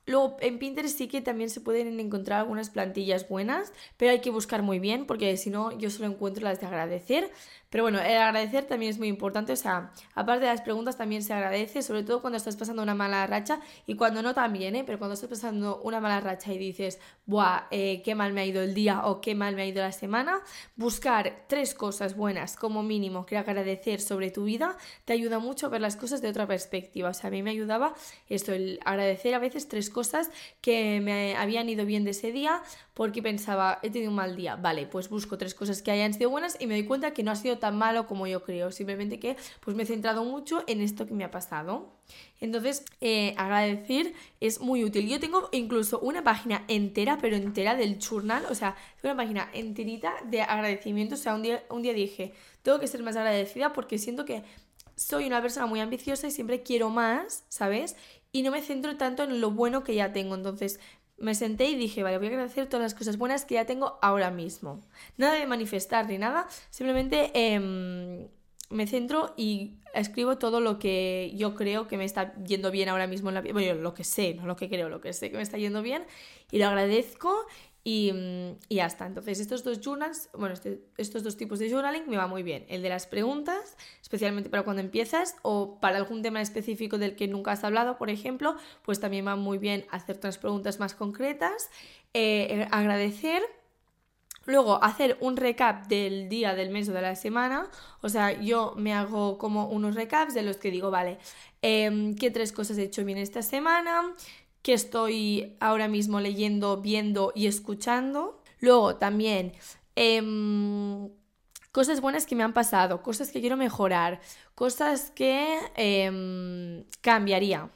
Luego 0.08 0.38
en 0.42 0.58
Pinterest 0.58 0.98
sí 0.98 1.08
que 1.08 1.22
también 1.22 1.50
se 1.50 1.62
pueden 1.62 2.00
encontrar 2.00 2.40
algunas 2.40 2.70
plantillas 2.70 3.30
buenas, 3.30 3.72
pero 3.98 4.12
hay 4.12 4.20
que 4.20 4.32
buscar 4.32 4.64
muy 4.64 4.80
bien 4.80 5.06
porque 5.06 5.38
si 5.38 5.52
no 5.52 5.72
yo 5.78 5.90
solo 5.90 6.10
encuentro 6.12 6.44
las 6.44 6.60
de 6.60 6.68
agradecer. 6.68 7.32
Pero 7.72 7.86
bueno, 7.86 8.00
el 8.00 8.18
agradecer 8.18 8.66
también 8.66 8.90
es 8.90 9.00
muy 9.00 9.08
importante, 9.08 9.54
o 9.54 9.56
sea, 9.56 9.94
aparte 10.14 10.46
de 10.46 10.52
las 10.52 10.60
preguntas 10.62 10.98
también 10.98 11.24
se 11.24 11.34
agradece, 11.34 11.82
sobre 11.82 12.04
todo 12.04 12.20
cuando 12.20 12.36
estás 12.36 12.58
pasando 12.58 12.84
una 12.84 12.96
mala 12.96 13.26
racha 13.28 13.62
y 13.88 13.96
cuando 13.96 14.22
no 14.22 14.34
también, 14.34 14.76
¿eh? 14.76 14.84
Pero 14.86 15.00
cuando 15.00 15.14
estás 15.14 15.30
pasando 15.30 15.80
una 15.82 16.02
mala 16.02 16.20
racha 16.20 16.52
y 16.52 16.58
dices, 16.58 17.00
buah, 17.26 17.68
eh, 17.72 18.02
qué 18.04 18.14
mal 18.14 18.34
me 18.34 18.42
ha 18.42 18.46
ido 18.46 18.62
el 18.62 18.74
día 18.74 19.06
o 19.06 19.22
qué 19.22 19.36
mal 19.36 19.56
me 19.56 19.62
ha 19.62 19.66
ido 19.66 19.82
la 19.82 19.94
semana, 19.94 20.42
buscar 20.76 21.46
tres 21.48 21.74
cosas 21.74 22.18
buenas 22.18 22.58
como 22.58 22.84
mínimo 22.84 23.26
que 23.26 23.38
agradecer 23.38 24.02
sobre 24.02 24.32
tu 24.32 24.44
vida 24.44 24.76
te 25.06 25.14
ayuda 25.14 25.40
mucho 25.40 25.68
a 25.68 25.70
ver 25.70 25.80
las 25.80 25.96
cosas 25.96 26.22
de 26.22 26.28
otra 26.28 26.48
perspectiva. 26.48 27.10
O 27.10 27.14
sea, 27.14 27.30
a 27.30 27.32
mí 27.32 27.42
me 27.42 27.52
ayudaba 27.52 27.94
esto, 28.28 28.52
el 28.52 28.82
agradecer 28.84 29.34
a 29.34 29.40
veces 29.40 29.70
tres 29.70 29.90
cosas 29.90 30.30
que 30.60 31.00
me 31.02 31.38
habían 31.38 31.70
ido 31.70 31.86
bien 31.86 32.04
de 32.04 32.12
ese 32.12 32.34
día 32.34 32.62
porque 33.02 33.24
pensaba, 33.24 33.80
he 33.82 33.90
tenido 33.90 34.12
un 34.12 34.18
mal 34.18 34.36
día, 34.36 34.58
vale, 34.58 34.86
pues 34.86 35.10
busco 35.10 35.36
tres 35.36 35.56
cosas 35.56 35.82
que 35.82 35.90
hayan 35.90 36.14
sido 36.14 36.30
buenas 36.30 36.56
y 36.60 36.68
me 36.68 36.76
doy 36.76 36.84
cuenta 36.86 37.16
que 37.16 37.24
no 37.24 37.32
ha 37.32 37.36
sido 37.36 37.58
tan 37.58 37.76
malo 37.76 38.06
como 38.06 38.28
yo 38.28 38.44
creo, 38.44 38.72
simplemente 38.72 39.18
que 39.20 39.38
pues 39.60 39.76
me 39.76 39.82
he 39.82 39.86
centrado 39.88 40.24
mucho 40.24 40.64
en 40.68 40.82
esto 40.82 41.08
que 41.08 41.16
me 41.16 41.24
ha 41.24 41.32
pasado. 41.32 41.96
Entonces, 42.40 42.86
eh, 43.00 43.34
agradecer 43.38 44.14
es 44.40 44.62
muy 44.62 44.84
útil. 44.84 45.10
Yo 45.10 45.20
tengo 45.20 45.50
incluso 45.52 46.00
una 46.00 46.24
página 46.24 46.64
entera, 46.68 47.18
pero 47.20 47.36
entera 47.38 47.74
del 47.74 47.98
journal, 47.98 48.46
o 48.52 48.54
sea, 48.54 48.76
una 49.02 49.18
página 49.18 49.50
enterita 49.52 50.14
de 50.30 50.44
agradecimiento. 50.44 51.16
O 51.16 51.18
sea, 51.18 51.34
un 51.34 51.42
día, 51.42 51.64
un 51.72 51.82
día 51.82 51.94
dije, 51.94 52.34
tengo 52.62 52.80
que 52.80 52.86
ser 52.86 53.02
más 53.02 53.16
agradecida 53.16 53.74
porque 53.74 53.98
siento 53.98 54.26
que 54.26 54.44
soy 54.96 55.26
una 55.26 55.42
persona 55.42 55.66
muy 55.66 55.80
ambiciosa 55.80 56.28
y 56.28 56.32
siempre 56.32 56.62
quiero 56.62 56.92
más, 56.92 57.46
¿sabes? 57.50 57.96
Y 58.32 58.44
no 58.44 58.52
me 58.52 58.62
centro 58.62 58.96
tanto 58.96 59.24
en 59.24 59.42
lo 59.42 59.50
bueno 59.50 59.84
que 59.84 59.96
ya 59.96 60.14
tengo. 60.14 60.36
Entonces, 60.36 60.80
me 61.22 61.36
senté 61.36 61.66
y 61.70 61.76
dije, 61.76 62.04
vale, 62.04 62.18
voy 62.18 62.28
a 62.28 62.30
agradecer 62.32 62.68
todas 62.68 62.84
las 62.84 62.94
cosas 62.94 63.18
buenas 63.18 63.46
que 63.46 63.56
ya 63.56 63.66
tengo 63.66 64.00
ahora 64.02 64.32
mismo. 64.32 64.82
Nada 65.18 65.36
de 65.36 65.46
manifestar 65.48 66.08
ni 66.08 66.18
nada, 66.18 66.48
simplemente 66.70 67.32
em, 67.34 68.28
me 68.72 68.88
centro 68.88 69.34
y 69.38 69.76
escribo 69.94 70.38
todo 70.38 70.62
lo 70.62 70.80
que 70.80 71.34
yo 71.36 71.56
creo 71.56 71.88
que 71.88 71.98
me 71.98 72.06
está 72.06 72.34
yendo 72.44 72.72
bien 72.72 72.90
ahora 72.90 73.08
mismo 73.08 73.30
en 73.30 73.36
la 73.36 73.42
vida. 73.42 73.54
Bueno, 73.54 73.82
lo 73.82 73.94
que 73.94 74.04
sé, 74.04 74.34
no 74.34 74.46
lo 74.46 74.56
que 74.56 74.70
creo, 74.70 74.90
lo 74.90 75.02
que 75.02 75.14
sé 75.14 75.30
que 75.30 75.38
me 75.38 75.44
está 75.44 75.58
yendo 75.58 75.82
bien. 75.82 76.04
Y 76.52 76.60
lo 76.60 76.68
agradezco 76.68 77.46
y, 77.84 78.12
y, 78.70 78.76
ya. 78.76 78.88
Entonces, 79.00 79.40
estos 79.40 79.64
dos 79.64 79.80
journals, 79.82 80.30
bueno, 80.34 80.54
este, 80.54 80.82
estos 80.98 81.24
dos 81.24 81.36
tipos 81.36 81.58
de 81.58 81.70
journaling 81.70 82.08
me 82.08 82.18
va 82.18 82.28
muy 82.28 82.44
bien. 82.44 82.66
El 82.70 82.84
de 82.84 82.90
las 82.90 83.08
preguntas, 83.08 83.76
especialmente 84.02 84.50
para 84.50 84.64
cuando 84.64 84.82
empiezas, 84.82 85.36
o 85.42 85.80
para 85.80 85.98
algún 85.98 86.22
tema 86.22 86.42
específico 86.42 86.98
del 87.00 87.16
que 87.16 87.28
nunca 87.28 87.54
has 87.54 87.64
hablado, 87.64 87.98
por 87.98 88.10
ejemplo, 88.10 88.56
pues 88.84 89.00
también 89.00 89.26
va 89.26 89.36
muy 89.36 89.58
bien 89.58 89.86
hacer 89.90 90.20
unas 90.22 90.38
preguntas 90.38 90.80
más 90.80 90.94
concretas, 90.94 91.70
eh, 92.14 92.68
agradecer. 92.72 93.42
Luego, 94.46 94.84
hacer 94.84 95.18
un 95.22 95.38
recap 95.38 95.88
del 95.88 96.28
día, 96.28 96.56
del 96.56 96.72
mes 96.72 96.90
o 96.90 96.94
de 96.94 97.02
la 97.02 97.16
semana. 97.16 97.70
O 98.02 98.10
sea, 98.10 98.40
yo 98.42 98.74
me 98.76 98.94
hago 98.94 99.38
como 99.38 99.68
unos 99.68 99.96
recaps 99.96 100.34
de 100.34 100.42
los 100.42 100.58
que 100.58 100.72
digo, 100.72 100.90
vale, 100.90 101.20
eh, 101.62 102.16
¿qué 102.20 102.32
tres 102.32 102.52
cosas 102.52 102.78
he 102.78 102.84
hecho 102.84 103.06
bien 103.06 103.18
esta 103.18 103.42
semana? 103.44 104.16
que 104.62 104.74
estoy 104.74 105.56
ahora 105.60 105.88
mismo 105.88 106.20
leyendo, 106.20 106.78
viendo 106.78 107.32
y 107.36 107.48
escuchando. 107.48 108.42
Luego 108.60 108.96
también 108.98 109.54
em, 109.96 111.10
cosas 111.72 112.02
buenas 112.02 112.26
que 112.26 112.36
me 112.36 112.44
han 112.44 112.54
pasado, 112.54 113.02
cosas 113.02 113.32
que 113.32 113.42
quiero 113.42 113.58
mejorar, 113.58 114.22
cosas 114.56 115.12
que 115.12 115.60
em, 115.76 116.84
cambiaría. 117.02 117.70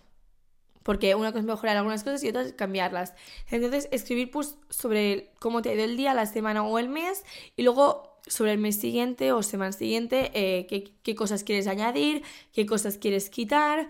Porque 0.86 1.16
una 1.16 1.32
cosa 1.32 1.40
es 1.40 1.46
mejorar 1.46 1.78
algunas 1.78 2.04
cosas 2.04 2.24
y 2.24 2.30
otra 2.30 2.44
es 2.44 2.54
cambiarlas. 2.54 3.16
Entonces, 3.50 3.90
escribir 3.92 4.30
pues, 4.30 4.60
sobre 4.70 5.32
cómo 5.40 5.64
te 5.64 5.70
ha 5.70 5.74
ido 5.74 5.84
el 5.84 5.98
día, 5.98 6.14
la 6.14 6.28
semana 6.28 6.62
o 6.62 6.78
el 6.78 6.90
mes. 6.90 7.26
Y 7.56 7.64
luego 7.64 8.20
sobre 8.28 8.52
el 8.52 8.60
mes 8.60 8.80
siguiente 8.80 9.32
o 9.32 9.42
semana 9.42 9.72
siguiente, 9.72 10.30
eh, 10.36 10.94
qué, 11.02 11.16
cosas 11.16 11.44
quieres 11.44 11.66
añadir, 11.66 12.22
qué 12.54 12.68
cosas 12.68 13.00
quieres 13.00 13.32
quitar, 13.32 13.90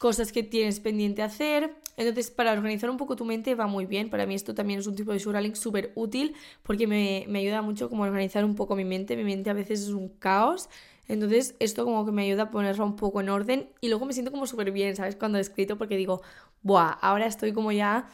cosas 0.00 0.32
que 0.32 0.42
tienes 0.42 0.80
pendiente 0.80 1.22
hacer. 1.22 1.76
Entonces, 1.96 2.32
para 2.32 2.52
organizar 2.52 2.90
un 2.90 2.96
poco 2.96 3.14
tu 3.14 3.24
mente 3.24 3.54
va 3.54 3.68
muy 3.68 3.86
bien. 3.86 4.10
Para 4.10 4.26
mí 4.26 4.34
esto 4.34 4.52
también 4.52 4.80
es 4.80 4.88
un 4.88 4.96
tipo 4.96 5.12
de 5.12 5.20
journaling 5.20 5.54
súper 5.54 5.92
útil 5.94 6.34
porque 6.64 6.88
me, 6.88 7.38
ayuda 7.38 7.62
mucho 7.62 7.88
como 7.88 8.02
a 8.02 8.08
organizar 8.08 8.44
un 8.44 8.56
poco 8.56 8.74
mi 8.74 8.84
mente. 8.84 9.14
Mi 9.14 9.22
mente 9.22 9.48
a 9.48 9.52
veces 9.52 9.82
es 9.82 9.90
un 9.90 10.08
caos. 10.08 10.68
Entonces, 11.12 11.54
esto 11.58 11.84
como 11.84 12.04
que 12.04 12.12
me 12.12 12.22
ayuda 12.22 12.44
a 12.44 12.50
ponerla 12.50 12.84
un 12.84 12.96
poco 12.96 13.20
en 13.20 13.28
orden 13.28 13.70
y 13.80 13.88
luego 13.88 14.06
me 14.06 14.12
siento 14.12 14.30
como 14.30 14.46
súper 14.46 14.72
bien, 14.72 14.96
¿sabes? 14.96 15.16
Cuando 15.16 15.38
he 15.38 15.40
escrito 15.40 15.78
porque 15.78 15.96
digo, 15.96 16.22
buah, 16.62 16.90
ahora 17.00 17.26
estoy 17.26 17.52
como 17.52 17.72
ya 17.72 18.08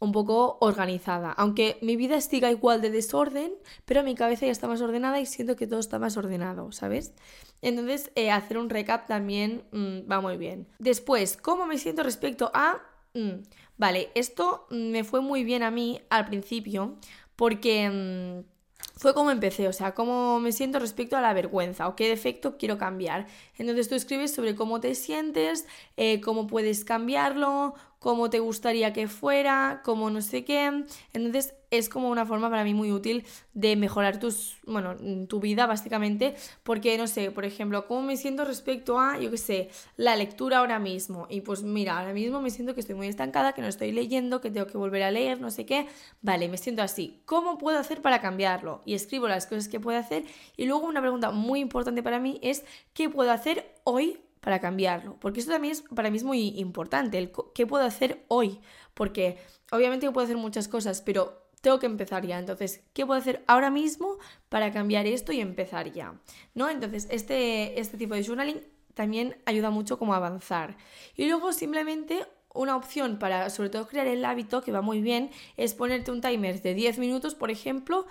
un 0.00 0.12
poco 0.12 0.58
organizada. 0.60 1.32
Aunque 1.32 1.78
mi 1.82 1.96
vida 1.96 2.20
siga 2.20 2.50
igual 2.50 2.80
de 2.80 2.90
desorden, 2.90 3.52
pero 3.84 4.02
mi 4.02 4.14
cabeza 4.14 4.46
ya 4.46 4.52
está 4.52 4.68
más 4.68 4.80
ordenada 4.80 5.20
y 5.20 5.26
siento 5.26 5.56
que 5.56 5.66
todo 5.66 5.80
está 5.80 5.98
más 5.98 6.16
ordenado, 6.16 6.72
¿sabes? 6.72 7.14
Entonces, 7.62 8.10
eh, 8.14 8.30
hacer 8.30 8.58
un 8.58 8.70
recap 8.70 9.06
también 9.06 9.64
mm, 9.72 10.10
va 10.10 10.20
muy 10.20 10.36
bien. 10.36 10.66
Después, 10.78 11.36
¿cómo 11.36 11.66
me 11.66 11.78
siento 11.78 12.02
respecto 12.02 12.50
a 12.54 12.82
Mm, 13.14 13.42
vale, 13.78 14.10
esto 14.14 14.66
me 14.70 15.04
fue 15.04 15.20
muy 15.20 15.44
bien 15.44 15.62
a 15.62 15.70
mí 15.70 16.00
al 16.10 16.26
principio 16.26 16.96
porque 17.36 17.88
mm, 17.88 18.53
fue 18.96 19.12
como 19.14 19.30
empecé, 19.30 19.68
o 19.68 19.72
sea, 19.72 19.92
cómo 19.92 20.40
me 20.40 20.52
siento 20.52 20.78
respecto 20.78 21.16
a 21.16 21.20
la 21.20 21.32
vergüenza 21.34 21.88
o 21.88 21.96
qué 21.96 22.08
defecto 22.08 22.56
quiero 22.56 22.78
cambiar. 22.78 23.26
Entonces 23.58 23.88
tú 23.88 23.94
escribes 23.94 24.32
sobre 24.32 24.54
cómo 24.54 24.80
te 24.80 24.94
sientes, 24.94 25.66
eh, 25.96 26.20
cómo 26.20 26.46
puedes 26.46 26.84
cambiarlo, 26.84 27.74
cómo 28.04 28.28
te 28.28 28.38
gustaría 28.38 28.92
que 28.92 29.08
fuera, 29.08 29.80
cómo 29.82 30.10
no 30.10 30.20
sé 30.20 30.44
qué. 30.44 30.84
Entonces 31.14 31.54
es 31.70 31.88
como 31.88 32.10
una 32.10 32.26
forma 32.26 32.50
para 32.50 32.62
mí 32.62 32.74
muy 32.74 32.92
útil 32.92 33.24
de 33.54 33.76
mejorar 33.76 34.20
tus, 34.20 34.58
bueno, 34.66 34.94
tu 35.26 35.40
vida 35.40 35.66
básicamente, 35.66 36.34
porque 36.64 36.98
no 36.98 37.06
sé, 37.06 37.30
por 37.30 37.46
ejemplo, 37.46 37.86
cómo 37.86 38.02
me 38.02 38.18
siento 38.18 38.44
respecto 38.44 39.00
a, 39.00 39.18
yo 39.18 39.30
qué 39.30 39.38
sé, 39.38 39.70
la 39.96 40.16
lectura 40.16 40.58
ahora 40.58 40.78
mismo. 40.78 41.26
Y 41.30 41.40
pues 41.40 41.62
mira, 41.62 41.98
ahora 41.98 42.12
mismo 42.12 42.42
me 42.42 42.50
siento 42.50 42.74
que 42.74 42.80
estoy 42.80 42.94
muy 42.94 43.06
estancada, 43.06 43.54
que 43.54 43.62
no 43.62 43.68
estoy 43.68 43.90
leyendo, 43.90 44.42
que 44.42 44.50
tengo 44.50 44.66
que 44.66 44.76
volver 44.76 45.02
a 45.02 45.10
leer, 45.10 45.40
no 45.40 45.50
sé 45.50 45.64
qué. 45.64 45.86
Vale, 46.20 46.50
me 46.50 46.58
siento 46.58 46.82
así. 46.82 47.22
¿Cómo 47.24 47.56
puedo 47.56 47.78
hacer 47.78 48.02
para 48.02 48.20
cambiarlo? 48.20 48.82
Y 48.84 48.92
escribo 48.92 49.28
las 49.28 49.46
cosas 49.46 49.68
que 49.68 49.80
puedo 49.80 49.98
hacer. 49.98 50.24
Y 50.58 50.66
luego 50.66 50.86
una 50.86 51.00
pregunta 51.00 51.30
muy 51.30 51.60
importante 51.60 52.02
para 52.02 52.20
mí 52.20 52.38
es, 52.42 52.66
¿qué 52.92 53.08
puedo 53.08 53.32
hacer 53.32 53.72
hoy 53.84 54.18
para 54.44 54.60
cambiarlo. 54.60 55.16
Porque 55.18 55.40
esto 55.40 55.52
también 55.52 55.72
es 55.72 55.82
para 55.82 56.10
mí 56.10 56.18
es 56.18 56.24
muy 56.24 56.48
importante, 56.60 57.16
el 57.16 57.32
qué 57.54 57.66
puedo 57.66 57.82
hacer 57.82 58.24
hoy. 58.28 58.60
Porque 58.92 59.38
obviamente 59.72 60.10
puedo 60.10 60.26
hacer 60.26 60.36
muchas 60.36 60.68
cosas, 60.68 61.00
pero 61.00 61.48
tengo 61.62 61.78
que 61.78 61.86
empezar 61.86 62.26
ya. 62.26 62.38
Entonces, 62.38 62.82
¿qué 62.92 63.06
puedo 63.06 63.18
hacer 63.18 63.42
ahora 63.46 63.70
mismo 63.70 64.18
para 64.50 64.70
cambiar 64.70 65.06
esto 65.06 65.32
y 65.32 65.40
empezar 65.40 65.90
ya? 65.92 66.20
¿No? 66.54 66.68
Entonces, 66.68 67.08
este, 67.10 67.80
este 67.80 67.96
tipo 67.96 68.14
de 68.14 68.22
journaling 68.22 68.60
también 68.92 69.38
ayuda 69.46 69.70
mucho 69.70 69.98
como 69.98 70.12
a 70.12 70.18
avanzar. 70.18 70.76
Y 71.16 71.26
luego 71.26 71.54
simplemente 71.54 72.26
una 72.52 72.76
opción 72.76 73.18
para 73.18 73.48
sobre 73.48 73.70
todo 73.70 73.88
crear 73.88 74.06
el 74.06 74.24
hábito 74.26 74.62
que 74.62 74.72
va 74.72 74.82
muy 74.82 75.00
bien 75.00 75.30
es 75.56 75.72
ponerte 75.74 76.12
un 76.12 76.20
timer 76.20 76.60
de 76.60 76.74
10 76.74 76.98
minutos, 76.98 77.34
por 77.34 77.50
ejemplo, 77.50 78.06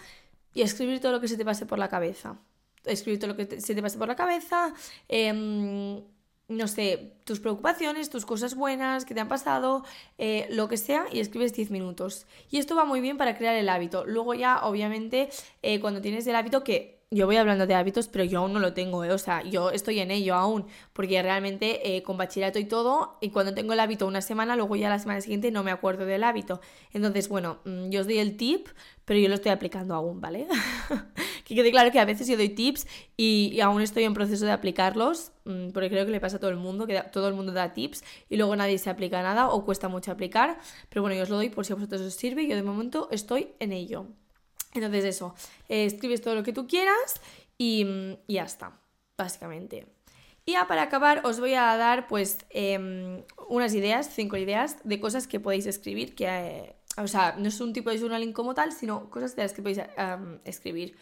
y 0.56 0.64
escribir 0.64 1.00
todo 1.00 1.12
lo 1.12 1.22
que 1.22 1.28
se 1.28 1.38
te 1.38 1.46
pase 1.46 1.68
por 1.68 1.78
la 1.78 1.90
cabeza. 1.90 2.40
Escribir 2.86 3.20
todo 3.20 3.30
lo 3.30 3.38
que 3.38 3.62
se 3.62 3.76
te 3.76 3.82
pase 3.84 4.00
por 4.00 4.08
la 4.08 4.16
cabeza, 4.16 4.74
eh, 5.08 6.04
no 6.58 6.68
sé, 6.68 7.14
tus 7.26 7.40
preocupaciones, 7.40 8.10
tus 8.10 8.26
cosas 8.26 8.56
buenas 8.56 9.06
que 9.06 9.14
te 9.14 9.20
han 9.20 9.28
pasado, 9.28 9.84
eh, 10.18 10.48
lo 10.50 10.68
que 10.68 10.78
sea, 10.78 11.06
y 11.12 11.20
escribes 11.20 11.54
10 11.54 11.72
minutos. 11.72 12.26
Y 12.50 12.58
esto 12.58 12.76
va 12.76 12.86
muy 12.86 13.02
bien 13.02 13.18
para 13.18 13.38
crear 13.38 13.56
el 13.56 13.70
hábito. 13.70 14.06
Luego 14.06 14.34
ya, 14.34 14.66
obviamente, 14.66 15.30
eh, 15.62 15.80
cuando 15.80 16.02
tienes 16.02 16.26
el 16.28 16.36
hábito 16.36 16.64
que 16.64 17.02
yo 17.12 17.28
voy 17.28 17.38
hablando 17.38 17.68
de 17.68 17.76
hábitos, 17.76 18.08
pero 18.08 18.24
yo 18.24 18.40
aún 18.40 18.54
no 18.54 18.60
lo 18.60 18.74
tengo, 18.74 19.04
¿eh? 19.04 19.12
o 19.12 19.20
sea, 19.20 19.44
yo 19.44 19.70
estoy 19.70 20.00
en 20.00 20.10
ello 20.10 20.34
aún, 20.34 20.66
porque 20.94 21.22
realmente 21.22 22.02
con 22.04 22.18
bachillerato 22.18 22.58
y 22.58 22.66
todo, 22.66 23.20
y 23.22 23.30
cuando 23.30 23.54
tengo 23.54 23.74
el 23.74 23.80
hábito 23.80 24.08
una 24.08 24.22
semana, 24.22 24.56
luego 24.56 24.76
ya 24.76 24.90
la 24.90 24.98
semana 24.98 25.22
siguiente 25.22 25.52
no 25.52 25.64
me 25.64 25.70
acuerdo 25.70 26.08
del 26.08 26.24
hábito. 26.24 26.60
Entonces, 26.92 27.30
bueno, 27.30 27.60
mm, 27.66 27.90
yo 27.90 28.02
os 28.02 28.08
doy 28.08 28.18
el 28.18 28.36
tip, 28.36 28.68
pero 29.06 29.20
yo 29.20 29.30
lo 29.30 29.36
estoy 29.36 29.52
aplicando 29.52 29.94
aún, 29.94 30.22
¿vale? 30.22 30.48
que 31.44 31.56
quede 31.56 31.72
claro 31.72 31.92
que 31.92 32.00
a 32.00 32.06
veces 32.06 32.28
yo 32.28 32.38
doy 32.38 32.50
tips 32.50 32.88
y, 33.18 33.60
aún 33.62 33.82
estoy 33.82 34.04
en 34.04 34.14
proceso 34.14 34.46
de 34.46 34.52
aplicarlos, 34.52 35.32
mm, 35.46 35.70
porque 35.70 35.90
creo 35.90 36.06
que 36.06 36.12
le 36.12 36.20
pasa 36.20 36.38
a 36.38 36.40
todo 36.40 36.52
el 36.52 36.58
mundo, 36.58 36.88
que 36.88 37.02
todo 37.12 37.28
el 37.28 37.34
mundo 37.34 37.52
da 37.52 37.74
tips 37.74 38.04
y 38.30 38.38
luego 38.38 38.56
nadie 38.56 38.78
se 38.78 38.90
aplica 38.90 39.22
nada 39.22 39.50
o 39.50 39.66
cuesta 39.66 39.88
mucho 39.88 40.12
aplicar. 40.12 40.60
Pero 40.90 41.02
bueno, 41.02 41.16
yo 41.16 41.24
os 41.24 41.30
lo 41.30 41.36
doy 41.38 41.50
por 41.50 41.66
si 41.66 41.74
a 41.74 41.76
vosotros 41.76 42.02
os 42.02 42.14
sirve 42.14 42.44
y 42.44 42.48
yo 42.48 42.56
de 42.56 42.64
momento 42.64 43.08
estoy 43.12 43.50
en 43.60 43.74
ello. 43.74 44.08
Entonces 44.74 45.06
eso, 45.06 45.36
eh, 45.70 45.86
escribes 45.86 46.22
todo 46.22 46.36
lo 46.36 46.44
que 46.44 46.54
tú 46.54 46.68
quieras 46.68 47.22
y, 47.58 47.86
mm, 47.86 48.14
y 48.28 48.34
ya 48.36 48.44
está, 48.44 48.80
básicamente. 49.18 49.86
Y 50.46 50.54
ya 50.54 50.68
para 50.68 50.84
acabar 50.84 51.22
os 51.26 51.40
voy 51.40 51.54
a 51.54 51.78
dar 51.78 52.08
pues 52.08 52.40
em, 52.50 53.24
unas 53.48 53.74
ideas, 53.74 54.10
cinco 54.14 54.36
ideas 54.36 54.78
de 54.84 55.00
cosas 55.00 55.26
que 55.26 55.40
podéis 55.40 55.66
escribir, 55.68 56.16
que 56.16 56.26
eh, 56.28 56.76
o 56.98 57.08
sea, 57.08 57.36
no 57.38 57.48
es 57.48 57.60
un 57.62 57.74
tipo 57.74 57.90
de 57.90 57.98
journaling 57.98 58.34
como 58.34 58.54
tal, 58.54 58.72
sino 58.72 59.10
cosas 59.10 59.36
de 59.36 59.44
las 59.44 59.54
que 59.54 59.62
podéis 59.62 59.80
escribir. 60.44 60.96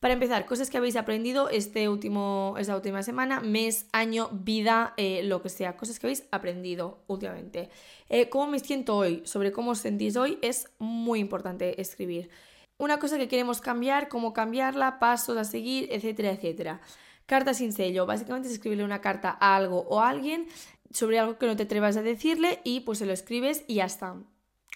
Para 0.00 0.14
empezar, 0.14 0.46
cosas 0.46 0.70
que 0.70 0.78
habéis 0.78 0.94
aprendido 0.94 1.48
este 1.48 1.88
último, 1.88 2.54
esta 2.56 2.76
última 2.76 3.02
semana, 3.02 3.40
mes, 3.40 3.86
año, 3.92 4.28
vida, 4.32 4.94
eh, 4.96 5.22
lo 5.24 5.42
que 5.42 5.48
sea, 5.48 5.76
cosas 5.76 5.98
que 5.98 6.06
habéis 6.06 6.24
aprendido 6.30 7.02
últimamente. 7.08 7.68
Eh, 8.08 8.28
¿Cómo 8.28 8.46
me 8.46 8.60
siento 8.60 8.96
hoy? 8.96 9.22
Sobre 9.24 9.50
cómo 9.50 9.72
os 9.72 9.78
sentís 9.78 10.16
hoy 10.16 10.38
es 10.40 10.68
muy 10.78 11.18
importante 11.18 11.80
escribir. 11.80 12.30
Una 12.78 13.00
cosa 13.00 13.18
que 13.18 13.26
queremos 13.26 13.60
cambiar, 13.60 14.08
cómo 14.08 14.32
cambiarla, 14.32 15.00
pasos 15.00 15.36
a 15.36 15.42
seguir, 15.42 15.88
etcétera, 15.90 16.30
etcétera. 16.30 16.80
Carta 17.26 17.52
sin 17.52 17.72
sello. 17.72 18.06
Básicamente 18.06 18.46
es 18.46 18.54
escribirle 18.54 18.84
una 18.84 19.00
carta 19.00 19.36
a 19.40 19.56
algo 19.56 19.80
o 19.88 20.00
a 20.00 20.10
alguien 20.10 20.46
sobre 20.92 21.18
algo 21.18 21.38
que 21.38 21.46
no 21.46 21.56
te 21.56 21.64
atrevas 21.64 21.96
a 21.96 22.02
decirle 22.02 22.60
y 22.62 22.80
pues 22.80 22.98
se 22.98 23.06
lo 23.06 23.12
escribes 23.12 23.64
y 23.66 23.74
ya 23.74 23.86
está 23.86 24.14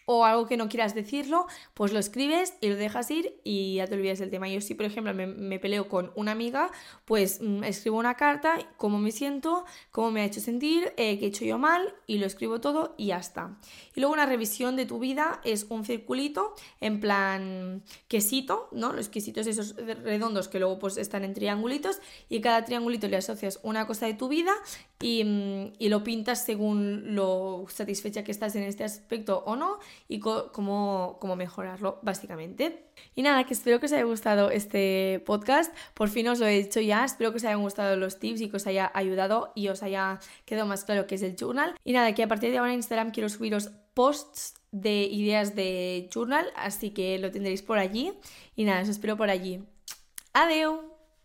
o 0.07 0.25
algo 0.25 0.47
que 0.47 0.57
no 0.57 0.69
quieras 0.69 0.95
decirlo, 0.95 1.47
pues 1.75 1.93
lo 1.93 1.99
escribes 1.99 2.55
y 2.61 2.69
lo 2.69 2.77
dejas 2.77 3.11
ir 3.11 3.41
y 3.45 3.77
ya 3.77 3.87
te 3.87 3.95
olvidas 3.95 4.19
del 4.19 4.31
tema. 4.31 4.49
Yo 4.49 4.61
si, 4.61 4.75
por 4.75 4.87
ejemplo, 4.87 5.15
me, 5.15 5.59
peleo 5.59 5.89
con 5.89 6.13
una 6.15 6.33
amiga, 6.33 6.71
pues 7.05 7.41
mm, 7.41 7.65
escribo 7.65 7.99
una 7.99 8.15
carta, 8.15 8.59
cómo 8.77 8.99
me 8.99 9.13
siento, 9.13 9.65
cómo 9.91 10.11
me 10.11 10.23
ha 10.23 10.25
hecho 10.25 10.41
sentir, 10.41 10.93
eh, 10.97 11.19
qué 11.19 11.27
he 11.27 11.29
hecho 11.29 11.45
yo 11.45 11.59
mal 11.59 11.95
y 12.07 12.19
lo 12.19 12.27
escribo 12.27 12.61
todo 12.61 12.95
y 12.97 13.07
ya 13.07 13.19
está. 13.19 13.57
Y 13.95 14.01
luego 14.01 14.15
una 14.15 14.27
revisión 14.27 14.77
de 14.77 14.87
tu 14.87 14.99
vida 14.99 15.41
es 15.45 15.67
un 15.69 15.85
circulito 15.85 16.55
en 16.81 17.01
plan 17.01 17.83
quesito, 18.09 18.69
¿no? 18.73 18.93
Los 18.93 19.09
quesitos 19.09 19.47
esos 19.47 19.77
redondos 19.77 20.49
que 20.49 20.59
luego 20.59 20.79
pues 20.79 20.97
están 20.97 21.25
en 21.25 21.35
triangulitos 21.35 22.01
y 22.29 22.41
cada 22.41 22.65
triangulito 22.65 23.09
le 23.09 23.17
asocias 23.17 23.61
una 23.63 23.87
cosa 23.87 24.07
de 24.07 24.15
tu 24.15 24.29
vida 24.29 24.53
y, 25.01 25.25
mm, 25.25 25.73
y 25.79 25.89
lo 25.89 26.03
pintas 26.05 26.45
según 26.45 27.15
lo 27.15 27.67
satisfecha 27.69 28.25
que 28.25 28.33
estás 28.33 28.57
en 28.57 28.63
este 28.63 28.85
aspecto 28.85 29.43
o 29.47 29.57
no 29.57 29.79
y 30.09 30.21
cómo, 30.21 31.17
cómo 31.21 31.37
mejorarlo, 31.37 31.99
básicamente. 32.03 32.85
Y 33.15 33.23
nada, 33.23 33.45
que 33.45 33.55
espero 33.55 33.81
que 33.81 33.87
os 33.87 33.93
haya 33.93 34.05
gustado 34.05 34.51
este 34.51 35.23
podcast. 35.27 35.75
Por 35.95 36.09
fin 36.09 36.29
os 36.29 36.39
lo 36.39 36.47
he 36.47 36.63
dicho 36.63 36.81
ya. 36.81 37.05
Espero 37.05 37.31
que 37.31 37.39
os 37.39 37.45
hayan 37.45 37.63
gustado 37.63 37.97
los 37.97 38.19
tips 38.19 38.41
y 38.41 38.49
que 38.49 38.57
os 38.57 38.67
haya 38.67 38.91
ayudado 38.95 39.53
y 39.55 39.69
os 39.69 39.83
haya 39.83 40.21
quedado 40.45 40.67
más 40.67 40.85
claro 40.85 41.07
qué 41.07 41.17
es 41.17 41.23
el 41.23 41.37
journal. 41.37 41.75
Y 41.85 41.93
nada, 41.93 42.15
que 42.15 42.23
a 42.23 42.29
partir 42.29 42.51
de 42.51 42.59
ahora 42.59 42.73
en 42.73 42.79
Instagram 42.79 43.11
quiero 43.11 43.29
subiros 43.29 43.71
posts 43.95 44.55
de 44.71 45.03
ideas 45.05 45.55
de 45.55 46.09
journal, 46.13 46.47
así 46.57 46.91
que 46.91 47.19
lo 47.19 47.31
tendréis 47.31 47.63
por 47.63 47.79
allí. 47.79 48.13
Y 48.57 48.65
nada, 48.65 48.83
os 48.83 48.89
espero 48.89 49.17
por 49.17 49.31
allí. 49.31 49.63
Adiós. 50.33 50.92